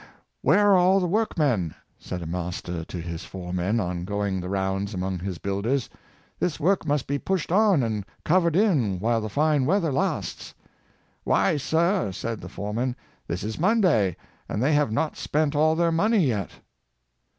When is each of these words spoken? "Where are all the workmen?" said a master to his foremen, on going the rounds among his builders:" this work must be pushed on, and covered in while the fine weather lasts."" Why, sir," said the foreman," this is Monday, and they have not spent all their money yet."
"Where 0.41 0.69
are 0.71 0.75
all 0.75 0.99
the 0.99 1.05
workmen?" 1.05 1.75
said 1.99 2.23
a 2.23 2.25
master 2.25 2.83
to 2.83 2.97
his 2.99 3.23
foremen, 3.23 3.79
on 3.79 4.03
going 4.03 4.41
the 4.41 4.49
rounds 4.49 4.95
among 4.95 5.19
his 5.19 5.37
builders:" 5.37 5.91
this 6.39 6.59
work 6.59 6.87
must 6.87 7.05
be 7.05 7.19
pushed 7.19 7.51
on, 7.51 7.83
and 7.83 8.03
covered 8.25 8.55
in 8.55 8.97
while 8.97 9.21
the 9.21 9.29
fine 9.29 9.63
weather 9.67 9.91
lasts."" 9.91 10.55
Why, 11.23 11.55
sir," 11.57 12.11
said 12.13 12.41
the 12.41 12.49
foreman," 12.49 12.95
this 13.27 13.43
is 13.43 13.59
Monday, 13.59 14.17
and 14.49 14.63
they 14.63 14.73
have 14.73 14.91
not 14.91 15.17
spent 15.17 15.55
all 15.55 15.75
their 15.75 15.91
money 15.91 16.25
yet." 16.25 16.49